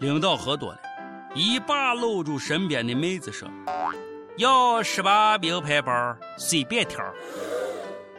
[0.00, 0.78] 领导喝多了，
[1.34, 3.48] 一把搂住身边的妹子说
[4.36, 7.02] ：“要十八名牌包，随便挑。”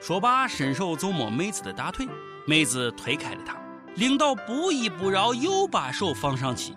[0.01, 2.07] 说罢，伸手就摸妹子的大腿，
[2.45, 3.55] 妹子推开了他。
[3.95, 6.73] 领导不依不饶，又把手放上去。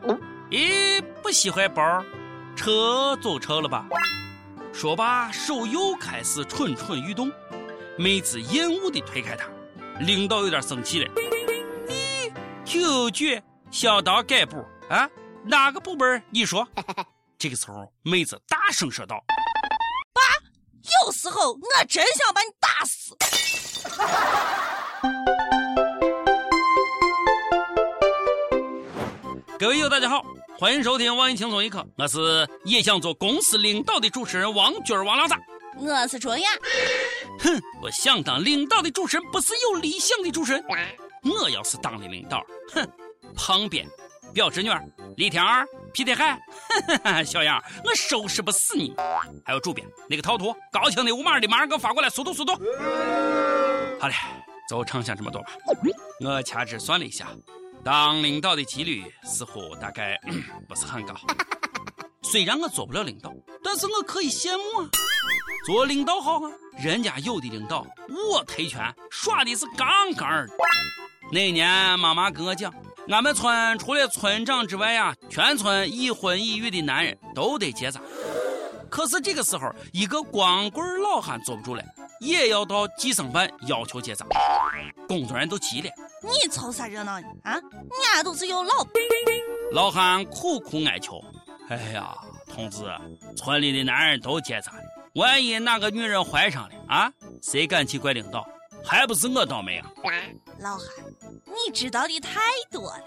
[0.51, 2.05] 咦，不喜欢包，
[2.55, 3.87] 撤走撤了吧？
[4.73, 7.31] 说罢，手又开始蠢蠢欲动。
[7.97, 9.49] 妹子厌恶地推开他，
[10.01, 11.11] 领导有点生气了。
[12.69, 12.83] 你挺
[13.13, 13.41] 倔，
[13.71, 15.09] 想当干部啊？
[15.43, 16.23] 哪个部门？
[16.29, 16.69] 你说。
[17.39, 19.17] 这个时候，妹子大声说道
[20.13, 20.21] ：“爸，
[21.07, 23.17] 有时候我真想把你打死。
[29.59, 30.23] ”各位友，大家好，
[30.59, 35.41] 欢迎收听《网易轻松一刻》，我是也想做公司领导的主持人王军王老大。
[35.79, 36.51] 我是卓雅。
[37.41, 40.63] 哼，我想当领导的主持人，不是有理想的主持人。
[41.29, 42.89] 我要是当了领导，哼，
[43.35, 43.87] 旁边
[44.33, 44.71] 表侄女
[45.17, 46.41] 李天儿、皮天海，
[47.25, 48.95] 小样，我收拾不死你。
[49.45, 52.53] 还有主编那个套图，高清的、无码的，马上给我发过来，速度速度。
[54.01, 54.15] 好嘞，
[54.69, 55.49] 就畅想这么多吧。
[56.21, 57.29] 我掐指算了一下。
[57.85, 60.21] 当领导的几率似乎大概
[60.69, 61.15] 不是很高。
[62.23, 63.33] 虽然我做不了领导，
[63.65, 64.91] 但是我可以羡慕啊！
[65.65, 66.51] 做领导好啊，
[66.83, 67.87] 人家有的领导
[68.31, 70.53] 我推拳耍的是杠杠的。
[71.31, 72.73] 那年妈妈跟我讲，
[73.09, 78.01] 俺们村除了村长之外呀，全村已婚已育的男人都得结扎。
[78.89, 81.83] 可是这个时候，一个光棍老汉坐不住了，
[82.21, 84.25] 也要到计生办要求结扎，
[85.07, 85.91] 工作人员都急了。
[86.23, 87.27] 你凑啥热闹呢？
[87.45, 87.61] 啊，
[88.15, 88.93] 俺都是有老婆。
[89.73, 91.23] 老汉苦苦哀求
[91.69, 92.17] ：“哎呀，
[92.53, 92.83] 同志，
[93.37, 94.79] 村里的男人都结扎了，
[95.15, 97.13] 万一哪个女人怀上了啊，
[97.43, 98.47] 谁敢去怪领导？
[98.83, 99.87] 还不是我倒霉啊！”
[100.61, 100.87] 老汉，
[101.49, 103.05] 你知道的太多了。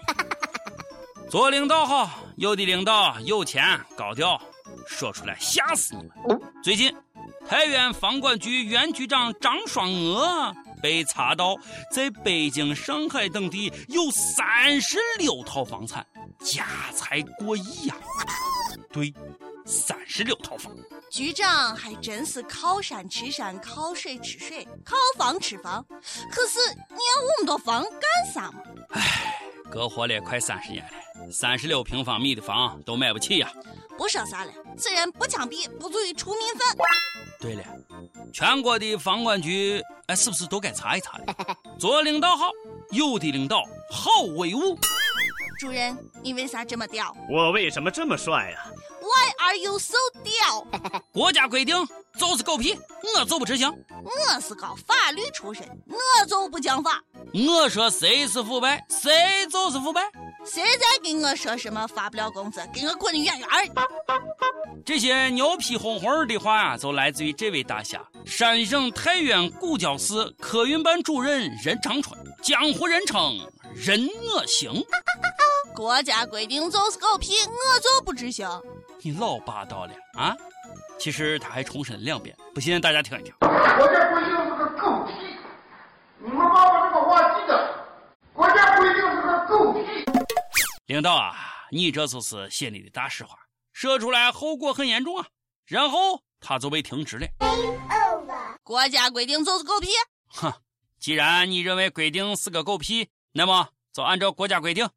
[1.30, 4.40] 做领导好，有的领导有钱高调，
[4.86, 6.12] 说出来吓死你们。
[6.62, 6.94] 最近，
[7.48, 10.54] 太原房管局原局长张双娥。
[10.82, 11.56] 被查到
[11.92, 16.04] 在北京、上海等地有三十六套房产，
[16.40, 17.94] 家财过亿呀！
[18.92, 19.14] 对，
[19.72, 20.70] 三十六套房。
[21.10, 25.84] 局长还真是靠山吃山，靠水吃水，靠房吃房。
[26.30, 26.58] 可是
[26.90, 28.60] 你要那么多房干啥嘛？
[28.90, 29.40] 唉，
[29.70, 33.50] 哥活了快三十年了，三十六平方米的房都买不起呀！
[33.96, 36.76] 不说啥了，此人不枪毙，不足以除民愤。
[37.40, 37.64] 对了，
[38.32, 39.82] 全国的房管局。
[40.06, 41.56] 哎是不是都该查一查了？
[41.78, 42.50] 做领导好，
[42.90, 44.76] 有的领导好威武。
[45.58, 47.16] 主任，你为啥这么屌？
[47.30, 48.66] 我为什么这么帅呀
[49.12, 50.66] ？Why are you so 屌？
[51.12, 51.76] 国家规定
[52.18, 52.78] 就是狗屁，
[53.16, 53.70] 我就不执行。
[54.04, 57.02] 我是搞法律出身，我就不讲法。
[57.34, 60.02] 我说谁是腐败，谁就是腐败。
[60.44, 63.82] 谁再跟我说什么发不了工资，给我滚远远的！
[64.84, 73.38] 这些牛皮哄哄的话呀，就来自于这位大侠——山省太原古交市客运办主任任长春，江湖人称
[73.74, 74.84] “任我行”。
[75.74, 78.46] 国家规定就是狗屁，我就不执行。
[79.04, 80.32] 你老霸道了啊！
[80.96, 83.34] 其实他还重申了两遍，不信大家听一听。
[83.40, 85.12] 国家规定是个狗屁，
[86.18, 87.84] 你们把我这个话记着。
[88.32, 89.80] 国家规定是个狗屁。
[90.86, 91.34] 领导啊，
[91.72, 93.36] 你这就是心里的大实话，
[93.72, 95.26] 说出来后果很严重啊。
[95.66, 97.26] 然后他就被停职了。
[98.62, 99.88] 国家规定就是狗屁。
[100.28, 100.52] 哼，
[101.00, 104.88] 既然你认为规定是个狗屁，那么就按照国家规定，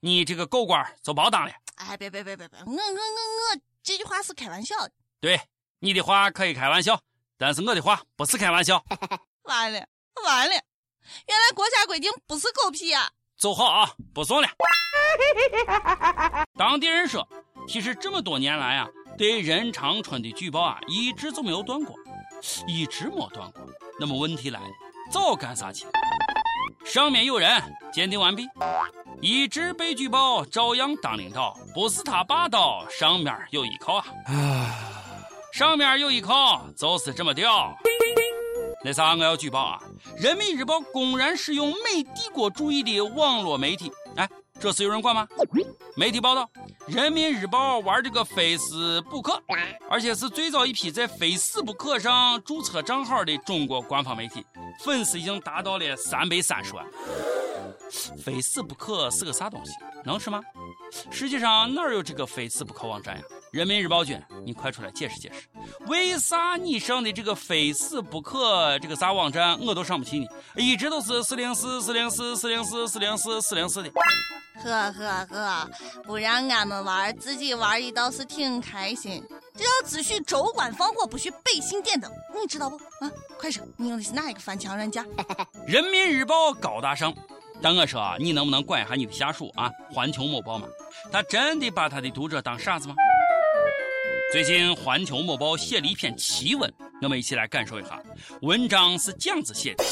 [0.00, 1.52] 你这个狗官就别当了。
[1.76, 4.92] 哎，别别别别别，我我我我这句话是开玩笑的。
[5.20, 5.40] 对，
[5.80, 7.00] 你的话可以开玩笑，
[7.36, 8.82] 但是我的话不是开玩笑。
[9.44, 9.84] 完了
[10.24, 13.10] 完了，原来国家规定不是狗屁啊。
[13.36, 14.48] 走好啊，不送了。
[16.56, 17.28] 当地人说，
[17.68, 21.96] 其实这么多年来啊，对任长春的举报啊，一直就没有断过，
[22.68, 23.66] 一直没断过。
[23.98, 24.70] 那么问题来了，
[25.10, 25.84] 早干啥去？
[26.84, 27.62] 上面有人，
[27.92, 28.46] 鉴定完毕，
[29.20, 34.04] 一直被举报，照样当领导，不是他霸道，上面有依靠啊。
[35.52, 37.74] 上面有依靠，就是这么屌。
[38.84, 39.82] 那啥，我要举报啊！
[40.18, 44.28] 人民日报公然使用美帝国主义的网络媒体，哎，
[44.60, 45.26] 这事有人管吗？
[45.96, 46.50] 媒体报道，
[46.88, 49.40] 人民日报玩这个非死不可
[49.88, 54.44] 而且是最早一批在非死不可上注册账号的中国官方媒体，
[54.80, 56.84] 粉丝已经达到了三百三十万。
[58.18, 59.70] 非死不可是个啥东西？
[60.04, 60.42] 能吃吗？
[61.12, 63.22] 实际上哪有这个非死不可网站呀？
[63.54, 65.46] 人民日报君，你快出来解释解释，
[65.86, 70.26] 为啥你上的这个非死不可这个啥网站我都上不去呢？
[70.56, 73.92] 一直都是四零四四零四四零四四零四四零四的。
[74.60, 75.70] 呵呵呵，
[76.02, 79.22] 不让俺们玩，自己玩的倒是挺开心。
[79.56, 82.76] 这要只许州官放火，不许百姓点灯，你知道不？
[83.04, 85.06] 啊，快说，你用的是哪一个翻墙软件？
[85.64, 87.14] 人民日报高大上，
[87.62, 89.70] 但我说啊你能不能管一下你的下属啊？
[89.92, 90.66] 环球某报嘛，
[91.12, 92.96] 他真的把他的读者当傻子吗？
[94.34, 96.68] 最近环球某报写了一篇奇文，
[97.00, 98.02] 我们一起来感受一下。
[98.42, 99.84] 文章是这样子写的：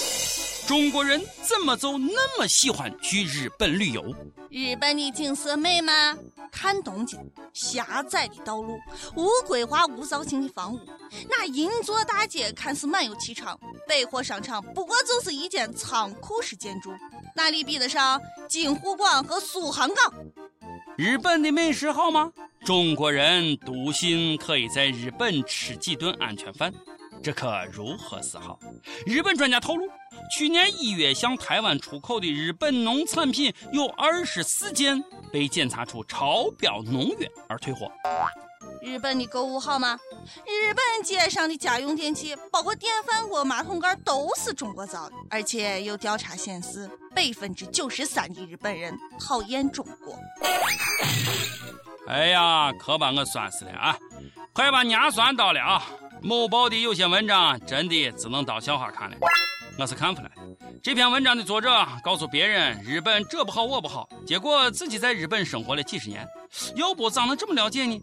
[0.67, 4.03] 中国人怎么就那么喜欢去日本旅游？
[4.51, 6.19] 日本的景色美吗？
[6.51, 7.21] 看东京，
[7.53, 8.81] 狭窄的道路，
[9.15, 10.81] 无规划、无造型的房屋，
[11.31, 13.57] 那银座大街看似满有气场，
[13.89, 16.91] 百货商场不过就是一间仓库式建筑，
[17.37, 20.13] 哪里比得上金湖广和苏杭港？
[20.99, 22.33] 日本的美食好吗？
[22.65, 26.73] 中国人笃信可以在日本吃几顿安全饭，
[27.21, 28.57] 这可如何是好？
[29.05, 29.85] 日本专家透露，
[30.37, 37.91] 去年一月向台湾出口的日本农产品有二十四件被检查出超标农药而退货。
[38.81, 39.99] 日本的购物好吗？
[40.47, 45.17] 日本街上的家用电器，包括电饭锅、马桶盖，都是中国造的。
[45.29, 50.17] 而且有调查显示，百分之九十三的日本人讨厌中国。
[52.13, 53.97] 哎呀，可把我酸死了啊！
[54.53, 55.83] 快把年酸到了啊！
[56.21, 59.17] 某报的有些文章真的只能当笑话看了。
[59.79, 60.43] 我是看出来的，
[60.83, 61.71] 这篇文章的作者
[62.05, 66.29] 告诉别人日本这不好我不好，结果自己在日本生活了几十年，
[66.77, 67.99] 要不咋能这么了解呢？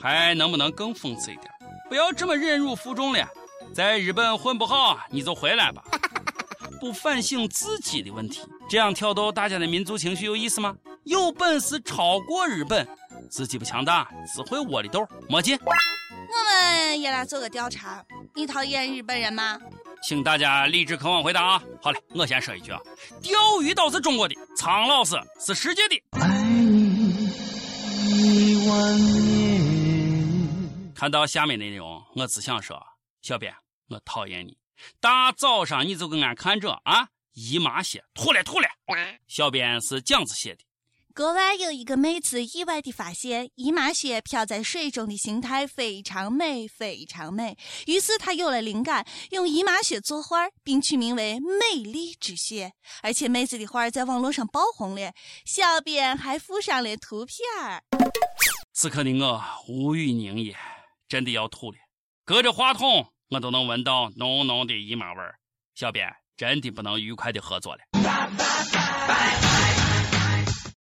[0.00, 1.48] 还能不能更讽刺一点？
[1.88, 3.24] 不要这么忍辱负重了，
[3.72, 5.84] 在日本混不好你就回来吧。
[6.80, 10.74] 不反省自己的问题，这样挑逗大家的民族情绪有意思吗？
[11.04, 12.86] 有本事超过日本，
[13.32, 15.58] 自己不强大只会窝里斗，没劲。
[15.64, 19.58] 我们也来做个调查，你讨厌日本人吗？
[20.02, 21.62] 请大家理智渴望回答啊！
[21.80, 22.78] 好嘞，我先说一句啊，
[23.22, 26.02] 钓鱼岛是中国的，苍老师是世界的。
[26.10, 27.32] 爱你
[28.10, 30.92] 一万年。
[30.94, 32.78] 看到下面内容，我只想说，
[33.22, 33.54] 小编，
[33.88, 34.54] 我讨厌你。
[35.00, 38.68] 大早上你就给俺看这啊，姨妈血吐了吐了。
[39.26, 40.62] 小编是这样子写的。
[41.14, 47.58] 国外有一个妹子意外地发现，姨妈血飘在水中的形态非常美，非常美。
[47.86, 52.72] 于是她有了灵感，用姨妈血作画，并取名为“美丽之血”。
[53.02, 55.12] 而且妹子的画在网络上爆红了，
[55.44, 57.82] 小编还附上了图片儿。
[58.72, 60.56] 此刻的我无语凝噎，
[61.06, 61.76] 真的要吐了。
[62.24, 65.38] 隔着话筒，我都能闻到浓浓的姨妈味儿。
[65.74, 67.82] 小编真的不能愉快的合作了。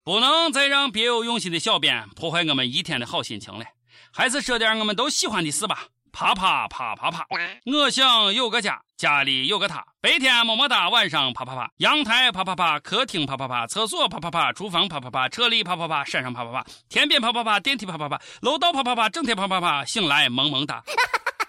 [0.04, 3.64] 不能再让别有用心的小编破坏我们一天的好心情了，
[4.12, 5.86] 还是说点我们都喜欢的事吧。
[6.12, 7.26] 啪啪啪啪啪，
[7.66, 20.84] 我想有个家，家里有个他，白天么么哒，晚上啪啪啪，阳台啪啪啪，客厅啪啪啪，厕所啪啪啪，厨房啪啪啪，车里啪啪啪，山上啪啪啪，天边啪啪啪，电梯啪啪啪，楼道啪啪啪，整天啪啪啪，醒来萌萌哒。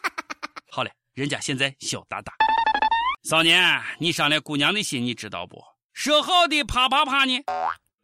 [0.70, 2.32] 好嘞，人家现在小哒哒。
[3.24, 5.56] 少年，你伤了姑娘的心，你知道不？
[5.94, 7.42] 说好的啪啪啪呢？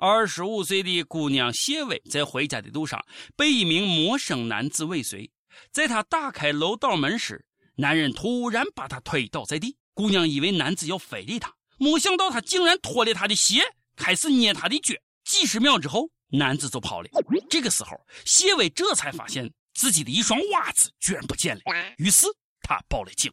[0.00, 3.04] 二十五岁的姑娘谢薇在回家的路上
[3.34, 5.28] 被一名陌生男子尾随，
[5.72, 9.76] 在她打开楼道门时，男人突然把她推倒在地。
[9.94, 13.60] 姑娘以为男子要非礼她，没想到他竟然脱了她的鞋，
[13.96, 14.94] 开始捏她的脚。
[15.24, 17.08] 几十秒之后，男子就跑了。
[17.50, 17.90] 这个时候，
[18.24, 21.62] 谢薇这才发现自己的一双袜子居然不见了，
[21.96, 22.28] 于是
[22.62, 23.32] 她报了警。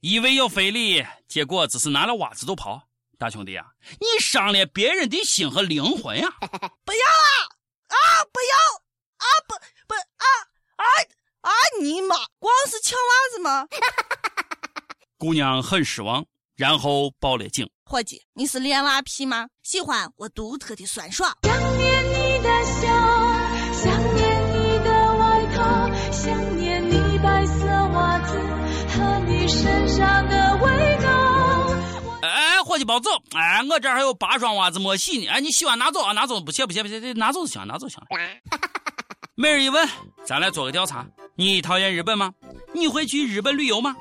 [0.00, 2.88] 以为要非礼，结果只是拿了袜子就跑。
[3.22, 3.64] 大兄弟啊，
[4.00, 6.28] 你伤了别人的心和灵魂呀！
[6.40, 7.30] 不要啊
[7.86, 7.96] 啊！
[8.32, 8.56] 不要
[9.16, 9.26] 啊！
[9.46, 9.54] 不
[9.86, 10.26] 不啊
[10.74, 10.84] 啊
[11.42, 11.50] 啊！
[11.80, 13.68] 你妈，光是抢袜子吗？
[15.16, 16.26] 姑娘很失望，
[16.56, 17.70] 然后报了警。
[17.84, 19.46] 伙计，你是恋娃癖吗？
[19.62, 21.32] 喜欢我独特的酸爽？
[21.44, 22.88] 想念你的笑，
[23.72, 28.36] 想念你的外套，想念你白色袜子
[28.88, 30.51] 和你身上的。
[32.72, 33.10] 伙计，别走！
[33.34, 35.28] 哎，我这还有八双袜子没洗呢。
[35.28, 38.02] 哎，你洗完拿走啊，拿走，不谢不谢不洗，拿走就行，拿走就行。
[39.34, 39.86] 每日一问，
[40.24, 42.32] 咱来做个调查：你讨厌日本吗？
[42.72, 43.94] 你会去日本旅游吗？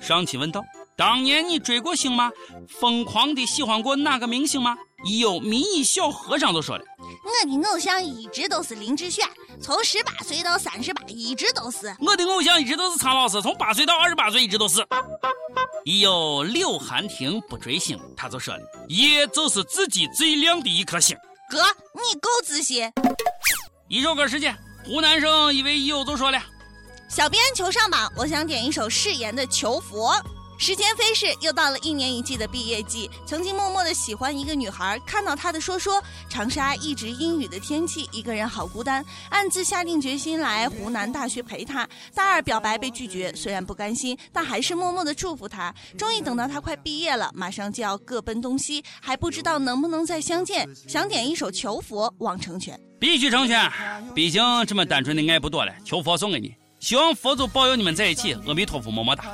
[0.00, 0.62] 上期问道：
[0.94, 2.30] 当年你追过星吗？
[2.68, 4.76] 疯狂的喜欢过哪个明星吗？
[5.06, 6.84] 一有迷你小和尚都说了：
[7.28, 9.28] 我的偶像一直都是林志炫。
[9.60, 13.42] 从十八岁到三十八，一直都是我的偶像，一直都是苍老师。
[13.42, 14.86] 从八岁到二十八岁，一直都是。
[15.84, 21.16] 一有柳寒亭不追星，他就说了：“夜就是自己最亮的一颗星。”
[21.50, 21.62] 哥，
[21.94, 22.90] 你够自信。
[23.88, 26.40] 一首歌时间，湖南省一位友就说了。
[27.08, 30.12] 小编求上榜，我想点一首誓言的《求佛》。
[30.58, 33.08] 时间飞逝，又到了一年一季的毕业季。
[33.24, 41.88] 曾经默默的喜欢一个女孩，看到她的说说，长沙一直阴雨的天气，一个人好孤单，暗自下定决心来湖南大学陪她。
[42.12, 45.72] 大二表白被拒绝，虽然不甘心，但还是默默的祝福她。
[45.96, 50.68] 终于等到她快毕业了，马上就要各奔东西，还不知道能不能再相见。
[50.88, 53.70] 想点一首《求佛》，望成全，必须成全。
[54.12, 56.52] 毕竟这么单纯的爱不多了，求佛送给你。
[56.80, 59.24] 希望佛祖保佑你们在一起，阿弥陀佛，么么哒。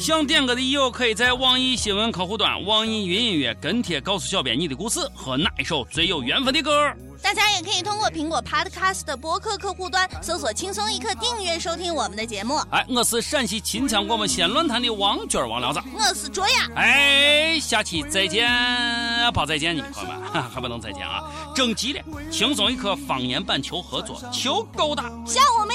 [0.00, 6.90] 想点歌的友可以在网易新闻客户端、网易云音乐跟帖告诉小编你的故事和哪一首最有缘分的歌。
[7.22, 12.56] 大家也可以通过苹果 Podcast 的播客客户端搜索“轻松一刻”，订阅收听我们的节目。
[12.70, 16.70] 哎，我是陕西秦腔广播西安论坛的王娟王聊子，我是卓雅。
[16.76, 18.48] 哎，下期再见，
[19.34, 21.20] 不再见你朋友们， 还不能再见啊！
[21.54, 25.69] 征集了轻松一刻方言版求合作，求勾搭，像我们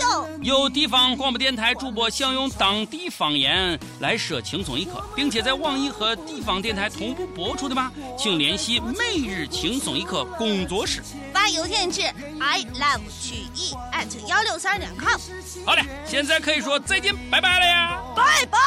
[0.00, 0.28] 秀。
[0.40, 7.92] 有地方广播电台主播想用当地方言来说轻松一刻，并且在网易和地方电台同步播出的吗？
[8.16, 10.60] 请联系每日轻松一刻工。
[10.70, 11.02] 作室
[11.32, 12.02] 发邮件至
[12.38, 15.18] i love 曲艺 at 幺六三点 com。
[15.66, 18.00] 好嘞，现在可以说再见，拜拜了呀！
[18.14, 18.58] 拜拜。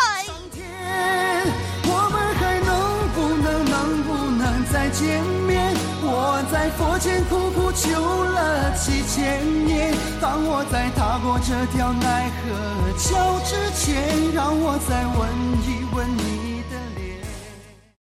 [1.86, 5.53] 我们还能不能能不能再见面？
[6.26, 15.28] 我在佛前苦苦求了几千年，当我在踏过这条奈何桥之前，让我再问
[15.68, 16.53] 一问你。